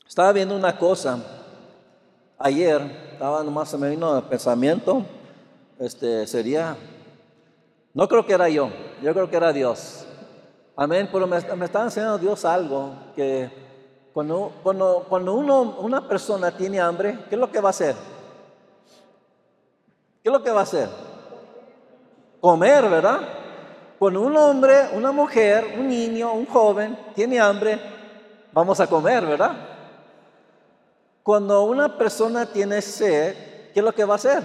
[0.05, 1.43] Estaba viendo una cosa
[2.39, 2.81] ayer
[3.13, 5.05] estaba nomás se me vino el pensamiento,
[5.79, 6.77] este sería,
[7.93, 8.71] no creo que era yo,
[9.03, 10.07] yo creo que era Dios.
[10.77, 13.49] Amén, pero me, me está enseñando Dios algo que
[14.13, 17.97] cuando, cuando, cuando una persona tiene hambre, ¿qué es lo que va a hacer?
[20.23, 20.89] ¿Qué es lo que va a hacer?
[22.41, 23.21] Comer, ¿verdad?
[23.99, 27.81] Cuando un hombre, una mujer, un niño, un joven tiene hambre,
[28.53, 29.74] vamos a comer, ¿verdad?
[31.25, 34.43] Cuando una persona tiene sed, ¿qué es lo que va a hacer?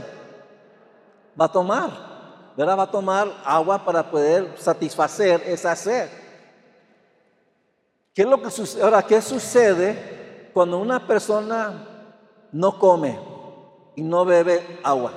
[1.39, 1.91] Va a tomar,
[2.55, 2.79] ¿verdad?
[2.79, 6.07] Va a tomar agua para poder satisfacer esa sed.
[8.13, 8.81] ¿Qué es lo que sucede?
[8.81, 11.85] Ahora, ¿qué sucede cuando una persona
[12.53, 13.19] no come
[13.97, 15.11] y no bebe agua?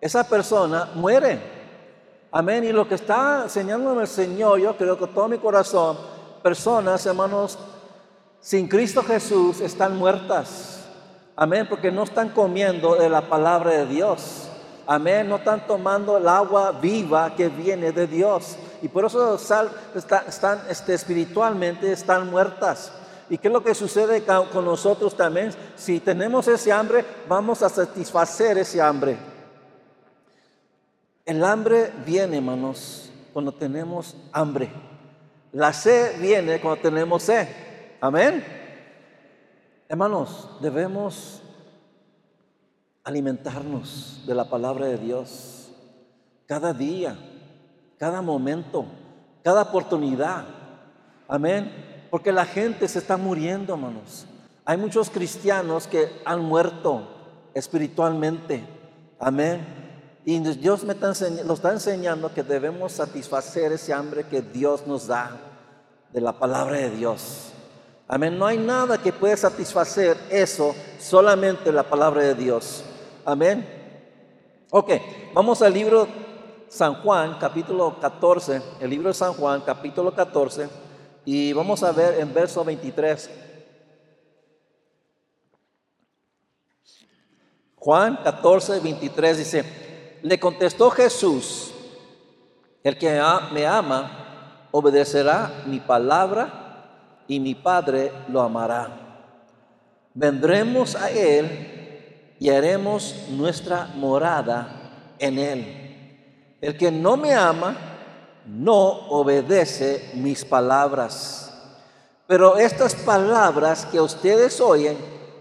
[0.00, 1.42] Esa persona muere.
[2.32, 2.64] Amén.
[2.64, 5.98] Y lo que está enseñándome el Señor, yo creo con todo mi corazón,
[6.42, 7.58] personas, hermanos,
[8.40, 10.84] sin Cristo Jesús están muertas.
[11.36, 14.48] Amén, porque no están comiendo de la palabra de Dios.
[14.86, 18.56] Amén, no están tomando el agua viva que viene de Dios.
[18.82, 22.92] Y por eso están este, espiritualmente, están muertas.
[23.30, 25.52] ¿Y qué es lo que sucede con nosotros también?
[25.76, 29.18] Si tenemos ese hambre, vamos a satisfacer ese hambre.
[31.26, 34.70] El hambre viene, hermanos, cuando tenemos hambre.
[35.52, 37.46] La sed viene cuando tenemos sed.
[38.00, 38.44] Amén.
[39.88, 41.42] Hermanos, debemos
[43.02, 45.70] alimentarnos de la palabra de Dios
[46.46, 47.18] cada día,
[47.98, 48.86] cada momento,
[49.42, 50.44] cada oportunidad.
[51.26, 52.06] Amén.
[52.08, 54.26] Porque la gente se está muriendo, hermanos.
[54.64, 57.02] Hay muchos cristianos que han muerto
[57.52, 58.62] espiritualmente.
[59.18, 59.66] Amén.
[60.24, 61.12] Y Dios me está
[61.44, 65.36] lo está enseñando que debemos satisfacer ese hambre que Dios nos da
[66.12, 67.54] de la palabra de Dios.
[68.10, 68.38] Amén.
[68.38, 72.82] No hay nada que pueda satisfacer eso, solamente la palabra de Dios.
[73.22, 73.68] Amén.
[74.70, 74.92] Ok,
[75.34, 76.08] vamos al libro
[76.68, 80.70] San Juan, capítulo 14, el libro de San Juan, capítulo 14,
[81.26, 83.30] y vamos a ver en verso 23.
[87.76, 91.74] Juan 14, 23 dice, le contestó Jesús,
[92.82, 93.20] el que
[93.52, 96.67] me ama obedecerá mi palabra
[97.28, 98.88] y mi Padre lo amará.
[100.14, 106.56] Vendremos a él y haremos nuestra morada en él.
[106.60, 107.76] El que no me ama
[108.46, 108.78] no
[109.10, 111.52] obedece mis palabras.
[112.26, 114.96] Pero estas palabras que ustedes oyen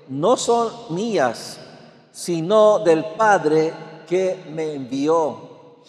[0.10, 1.60] no son mías,
[2.12, 3.74] sino del Padre
[4.08, 5.82] que me envió.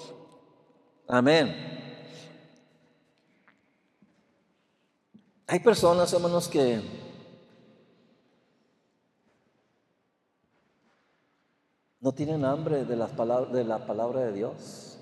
[1.07, 1.78] Amén.
[5.49, 6.83] Hay personas, hermanos, que
[12.01, 14.99] No tienen hambre de, las palabras, de la palabra de Dios.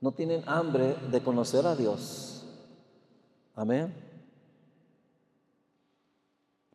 [0.00, 2.44] No tienen hambre de conocer a Dios.
[3.54, 3.94] Amén.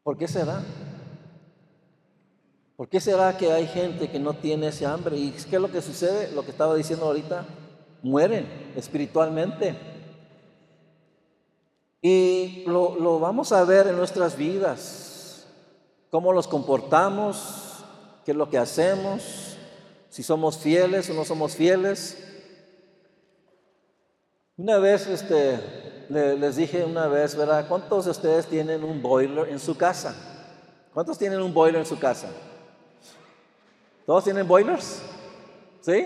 [0.04, 0.64] ¿Por qué será?
[2.76, 5.16] ¿Por qué será que hay gente que no tiene ese hambre?
[5.16, 6.32] ¿Y qué es lo que sucede?
[6.32, 7.46] Lo que estaba diciendo ahorita,
[8.02, 9.95] mueren espiritualmente.
[12.08, 15.48] Y lo, lo vamos a ver en nuestras vidas,
[16.12, 17.84] cómo los comportamos,
[18.24, 19.58] qué es lo que hacemos,
[20.12, 22.15] si somos fieles o no somos fieles.
[24.56, 27.68] Una vez este, les dije una vez, ¿verdad?
[27.68, 30.15] ¿Cuántos de ustedes tienen un boiler en su casa?
[30.94, 32.30] ¿Cuántos tienen un boiler en su casa?
[34.06, 35.02] ¿Todos tienen boilers?
[35.82, 36.04] ¿Sí?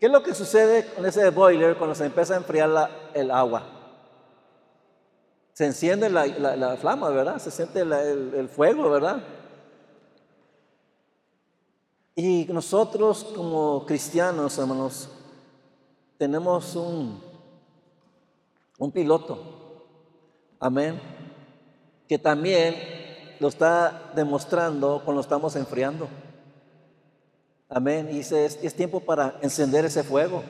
[0.00, 3.79] ¿Qué es lo que sucede con ese boiler cuando se empieza a enfriar el agua?
[5.60, 7.38] Se enciende la, flama, ¿verdad?
[7.38, 9.22] Se siente el fuego, ¿verdad?
[12.16, 15.10] Y nosotros como cristianos, hermanos,
[16.16, 17.22] tenemos un,
[18.78, 19.84] un piloto,
[20.58, 20.98] amén,
[22.08, 22.74] que también
[23.38, 26.08] lo está demostrando cuando estamos enfriando.
[27.68, 28.08] Amén.
[28.10, 30.42] Y dice, es, tiempo para encender ese fuego.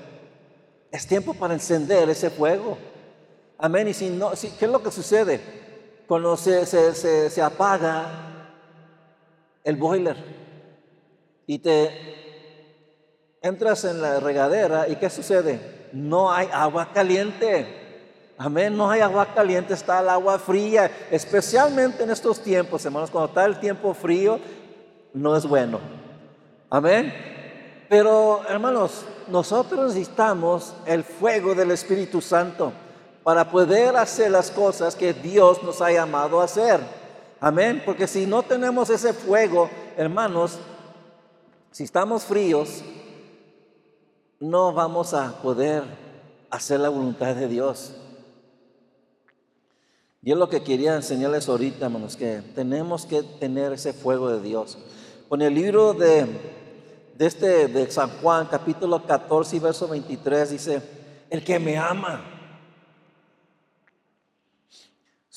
[0.93, 2.79] Es tiempo para encender ese fuego.
[3.61, 3.89] Amén.
[3.89, 5.41] Y si no, si, ¿qué es lo que sucede?
[6.07, 8.07] Cuando se, se, se apaga
[9.63, 10.17] el boiler
[11.47, 11.91] y te
[13.43, 15.89] entras en la regadera y ¿qué sucede?
[15.93, 17.77] No hay agua caliente.
[18.39, 23.29] Amén, no hay agua caliente, está el agua fría, especialmente en estos tiempos, hermanos, cuando
[23.29, 24.41] está el tiempo frío,
[25.13, 25.79] no es bueno.
[26.71, 27.13] Amén.
[27.91, 32.73] Pero, hermanos, nosotros necesitamos el fuego del Espíritu Santo
[33.23, 36.81] para poder hacer las cosas que Dios nos ha llamado a hacer.
[37.41, 37.83] Amén.
[37.85, 40.59] Porque si no tenemos ese fuego, hermanos,
[41.71, 42.83] si estamos fríos,
[44.39, 45.83] no vamos a poder
[46.51, 47.93] hacer la voluntad de Dios.
[50.23, 54.77] Yo lo que quería enseñarles ahorita, hermanos, que tenemos que tener ese fuego de Dios.
[55.29, 56.27] Con el libro de,
[57.17, 60.83] de, este, de San Juan, capítulo 14 y verso 23, dice,
[61.31, 62.40] el que me ama.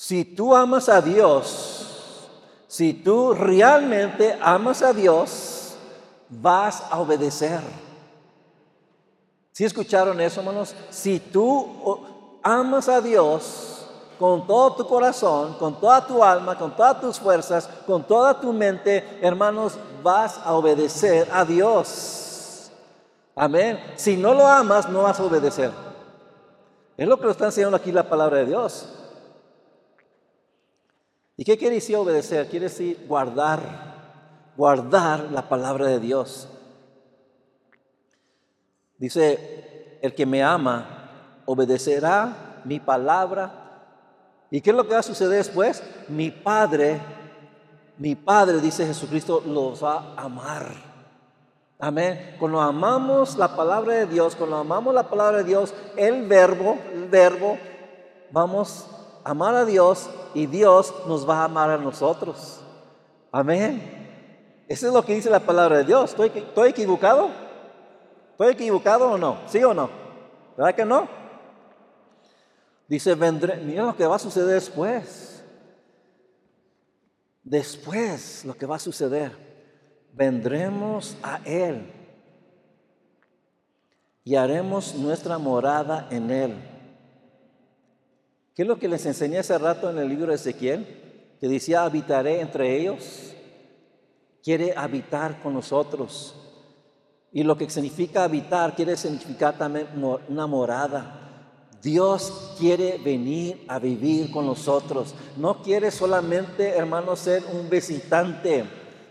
[0.04, 2.28] Si tú amas a Dios,
[2.68, 5.76] si tú realmente amas a Dios,
[6.28, 7.62] vas a obedecer.
[9.52, 10.74] Si escucharon eso, hermanos?
[10.90, 13.86] Si tú amas a Dios
[14.18, 18.52] con todo tu corazón, con toda tu alma, con todas tus fuerzas, con toda tu
[18.52, 22.70] mente, hermanos, vas a obedecer a Dios.
[23.34, 23.80] Amén.
[23.96, 25.70] Si no lo amas, no vas a obedecer.
[26.94, 28.86] Es lo que nos está enseñando aquí la palabra de Dios.
[31.36, 32.48] ¿Y qué quiere decir obedecer?
[32.48, 36.48] Quiere decir guardar, guardar la palabra de Dios.
[38.98, 43.50] Dice, el que me ama obedecerá mi palabra.
[44.50, 45.82] ¿Y qué es lo que va a suceder después?
[46.08, 47.00] Mi Padre,
[47.98, 50.72] mi Padre, dice Jesucristo, los va a amar.
[51.78, 52.36] Amén.
[52.38, 57.08] Cuando amamos la palabra de Dios, cuando amamos la palabra de Dios, el verbo, el
[57.08, 57.58] verbo,
[58.30, 58.86] vamos
[59.24, 62.60] amar a Dios y Dios nos va a amar a nosotros.
[63.32, 64.62] Amén.
[64.68, 66.10] Eso es lo que dice la palabra de Dios.
[66.10, 67.30] ¿Estoy, estoy equivocado?
[68.32, 69.38] ¿Estoy equivocado o no?
[69.46, 69.90] ¿Sí o no?
[70.56, 71.08] ¿Verdad que no?
[72.86, 75.42] Dice, vendré, mira lo que va a suceder después.
[77.42, 79.32] Después, lo que va a suceder,
[80.12, 81.92] vendremos a Él
[84.24, 86.73] y haremos nuestra morada en Él.
[88.54, 90.86] ¿Qué es lo que les enseñé hace rato en el libro de Ezequiel?
[91.40, 93.34] Que decía, habitaré entre ellos.
[94.44, 96.36] Quiere habitar con nosotros.
[97.32, 99.88] Y lo que significa habitar quiere significar también
[100.28, 101.20] una morada.
[101.82, 105.16] Dios quiere venir a vivir con nosotros.
[105.36, 108.64] No quiere solamente, hermanos, ser un visitante.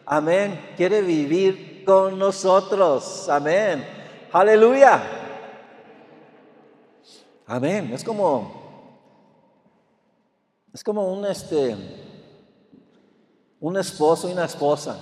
[0.05, 0.73] Amén.
[0.77, 3.27] Quiere vivir con nosotros.
[3.27, 3.85] Amén.
[4.31, 5.03] Aleluya.
[7.45, 7.91] Amén.
[7.93, 8.62] Es como
[10.73, 11.75] es como un este
[13.59, 14.97] un esposo y una esposa.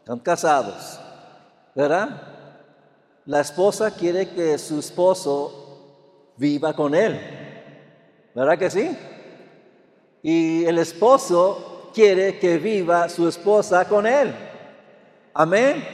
[0.00, 0.98] Están casados.
[1.72, 2.20] ¿Verdad?
[3.26, 7.20] La esposa quiere que su esposo viva con él.
[8.34, 8.96] ¿Verdad que sí?
[10.22, 14.34] Y el esposo quiere que viva su esposa con él.
[15.32, 15.84] Amén.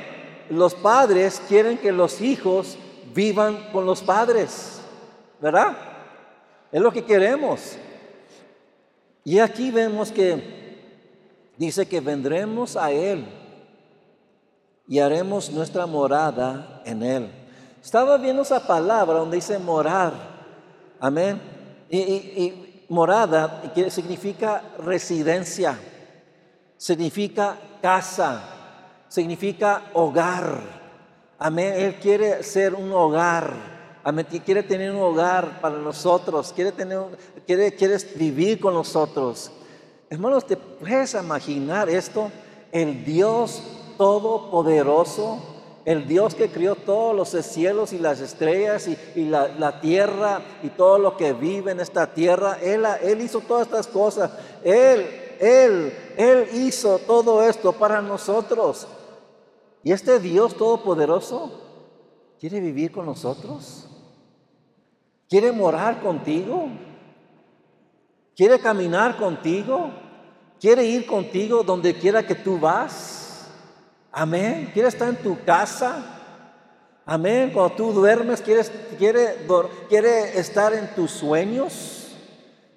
[0.48, 2.78] Los padres quieren que los hijos
[3.14, 4.80] vivan con los padres.
[5.40, 5.76] ¿Verdad?
[6.70, 7.76] Es lo que queremos.
[9.24, 10.42] Y aquí vemos que
[11.56, 13.24] dice que vendremos a Él
[14.88, 17.30] y haremos nuestra morada en Él.
[17.82, 20.12] Estaba viendo esa palabra donde dice morar.
[20.98, 21.40] Amén.
[21.88, 25.78] Y, y morada significa residencia,
[26.76, 28.42] significa casa,
[29.08, 30.60] significa hogar.
[31.38, 31.74] Amén.
[31.76, 33.81] Él quiere ser un hogar.
[34.44, 36.52] Quiere tener un hogar para nosotros.
[36.52, 36.98] Quiere, tener,
[37.46, 39.50] quiere, quiere vivir con nosotros.
[40.10, 42.30] Hermanos, ¿te puedes imaginar esto?
[42.70, 43.62] El Dios
[43.96, 45.38] todopoderoso,
[45.84, 50.98] el Dios que crió todos los cielos y las estrellas y, la, tierra y todo
[50.98, 54.32] lo que vive en esta tierra, él hizo todas estas cosas.
[54.64, 55.06] Él,
[55.40, 58.86] Él, Él hizo todo esto para nosotros.
[59.82, 61.50] Y este Dios todopoderoso
[62.38, 63.81] quiere vivir con nosotros.
[65.32, 66.68] Quiere morar contigo.
[68.36, 69.90] Quiere caminar contigo.
[70.60, 73.46] Quiere ir contigo donde quiera que tú vas.
[74.12, 74.70] Amén.
[74.74, 76.04] Quiere estar en tu casa.
[77.06, 77.50] Amén.
[77.50, 79.46] Cuando tú duermes, quieres, quiere,
[79.88, 82.14] quiere estar en tus sueños.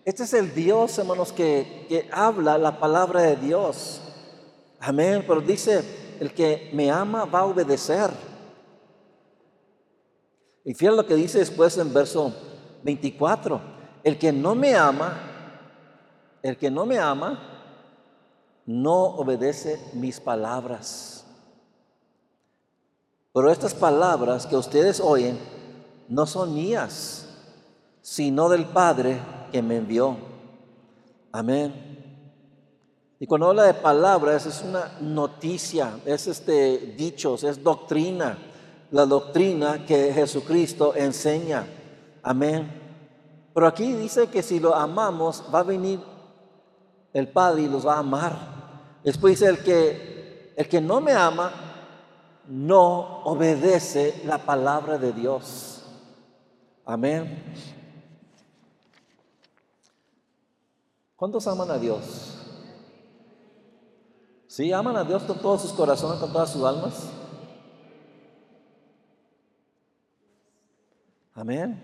[0.06, 3.99] Este es el Dios, hermanos, que, que habla la palabra de Dios.
[4.80, 5.26] Amén.
[5.28, 5.84] Pero dice,
[6.22, 8.12] el que me ama va a obedecer.
[10.66, 12.34] Y fíjate lo que dice después en verso
[12.84, 13.61] 24.
[14.03, 15.16] El que no me ama,
[16.41, 17.39] el que no me ama,
[18.66, 21.26] no obedece mis palabras.
[23.32, 25.38] Pero estas palabras que ustedes oyen
[26.07, 27.28] no son mías,
[28.01, 29.20] sino del Padre
[29.51, 30.18] que me envió.
[31.32, 31.95] Amén.
[33.20, 38.38] Y cuando habla de palabras es una noticia, es este dichos, es doctrina,
[38.96, 41.68] la doctrina que Jesucristo enseña.
[42.24, 42.72] Amén.
[43.54, 46.00] Pero aquí dice que si lo amamos va a venir
[47.12, 48.38] el Padre y los va a amar.
[49.04, 51.52] Después dice el que el que no me ama
[52.48, 55.84] no obedece la palabra de Dios.
[56.86, 57.54] Amén.
[61.18, 62.38] ¿Cuántos aman a Dios?
[64.48, 67.25] ¿Sí aman a Dios con todos sus corazones, con todas sus almas?
[71.36, 71.82] Amén.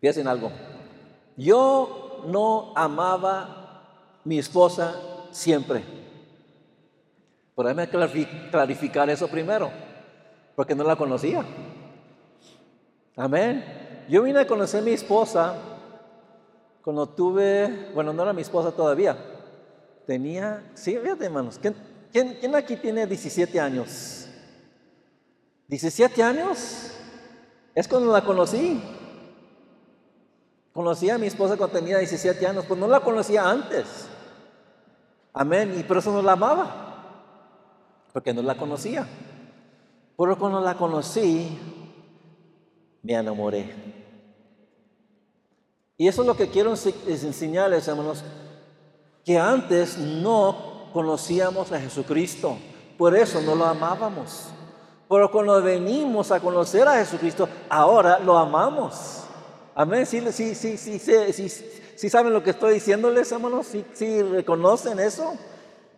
[0.00, 0.50] Piensen algo.
[1.36, 4.94] Yo no amaba mi esposa
[5.30, 5.82] siempre.
[7.54, 7.88] Pero déjame
[8.50, 9.70] clarificar eso primero,
[10.54, 11.44] porque no la conocía.
[13.16, 14.04] Amén.
[14.08, 15.54] Yo vine a conocer a mi esposa
[16.82, 19.16] cuando tuve, bueno, no era mi esposa todavía.
[20.06, 21.74] Tenía, sí, fíjate hermanos, ¿quién,
[22.12, 24.25] ¿quién, quién aquí tiene 17 años?
[25.68, 26.92] ¿17 años?
[27.74, 28.80] Es cuando la conocí.
[30.72, 34.08] Conocí a mi esposa cuando tenía 17 años, pues no la conocía antes.
[35.32, 37.64] Amén, y por eso no la amaba,
[38.12, 39.06] porque no la conocía.
[40.16, 41.58] Pero cuando la conocí,
[43.02, 43.74] me enamoré.
[45.98, 48.22] Y eso es lo que quiero enseñarles, hermanos,
[49.24, 52.58] que antes no conocíamos a Jesucristo,
[52.96, 54.48] por eso no lo amábamos.
[55.08, 59.22] Pero cuando venimos a conocer a Jesucristo, ahora lo amamos.
[59.74, 60.04] Amén.
[60.04, 61.48] Sí, sí, sí, sí, sí,
[61.94, 63.66] sí, saben lo que estoy diciéndoles, hermanos.
[63.68, 65.34] Sí, sí reconocen eso.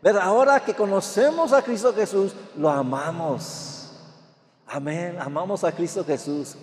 [0.02, 3.92] Pero ahora que conocemos a Cristo Jesús, lo amamos.
[4.66, 5.16] Amén.
[5.18, 6.56] Amamos a Cristo Jesús.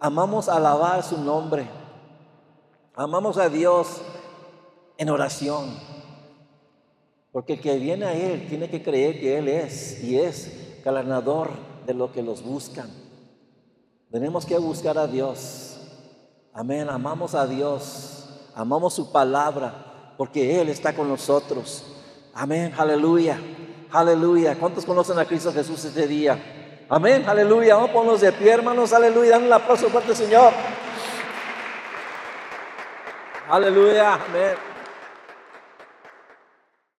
[0.00, 1.66] Amamos alabar su nombre.
[2.96, 4.02] Amamos a Dios
[4.98, 5.78] en oración.
[7.30, 11.73] Porque el que viene a Él tiene que creer que Él es y es galardonador
[11.86, 12.88] de lo que los buscan.
[14.10, 15.80] Tenemos que buscar a Dios.
[16.52, 16.88] Amén.
[16.88, 18.28] Amamos a Dios.
[18.54, 21.84] Amamos su palabra porque Él está con nosotros.
[22.34, 22.72] Amén.
[22.76, 23.38] Aleluya.
[23.90, 24.56] Aleluya.
[24.58, 26.84] ¿Cuántos conocen a Cristo Jesús este día?
[26.88, 27.24] Amén.
[27.26, 27.76] Aleluya.
[27.76, 28.92] Vamos a de pie, hermanos.
[28.92, 29.32] Aleluya.
[29.32, 30.52] Dale un aplauso fuerte, Señor.
[33.48, 34.14] Aleluya.
[34.14, 34.73] Amén.